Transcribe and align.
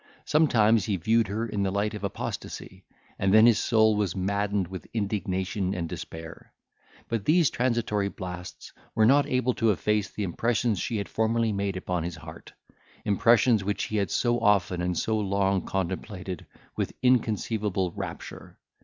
Sometimes 0.25 0.85
he 0.85 0.97
viewed 0.97 1.27
her 1.27 1.45
in 1.47 1.61
the 1.61 1.69
light 1.69 1.93
of 1.93 2.03
apostasy, 2.03 2.83
and 3.19 3.31
then 3.31 3.45
his 3.45 3.59
soul 3.59 3.95
was 3.95 4.15
maddened 4.15 4.67
with 4.67 4.87
indignation 4.95 5.75
and 5.75 5.87
despair. 5.87 6.51
But 7.07 7.25
these 7.25 7.51
transitory 7.51 8.07
blasts 8.09 8.73
were 8.95 9.05
not 9.05 9.27
able 9.27 9.53
to 9.53 9.69
efface 9.69 10.09
the 10.09 10.23
impressions 10.23 10.79
she 10.79 10.97
had 10.97 11.07
formerly 11.07 11.53
made 11.53 11.77
upon 11.77 12.01
his 12.01 12.15
heart; 12.15 12.51
impressions 13.05 13.63
which 13.63 13.83
he 13.83 13.97
had 13.97 14.09
so 14.09 14.39
often 14.39 14.81
and 14.81 14.97
so 14.97 15.19
long 15.19 15.67
contemplated 15.67 16.47
with 16.75 16.93
inconceivable 17.03 17.91
rapture. 17.91 18.57